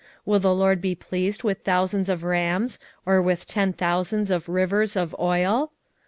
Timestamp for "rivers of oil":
4.49-5.73